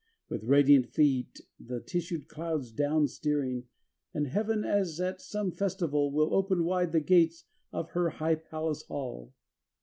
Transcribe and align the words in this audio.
With 0.29 0.43
radiant 0.45 0.87
feet 0.87 1.41
the 1.59 1.79
tissued 1.79 2.27
clouds 2.27 2.71
down 2.71 3.07
steering; 3.07 3.65
And 4.15 4.25
Heaven, 4.25 4.63
as 4.63 4.99
at 4.99 5.21
some 5.21 5.51
festival, 5.51 6.11
Will 6.11 6.33
open 6.33 6.63
wide 6.63 6.91
the 6.91 6.99
gates 7.01 7.45
of 7.71 7.91
her 7.91 8.09
high 8.09 8.33
palace 8.33 8.81
hall. 8.87 9.35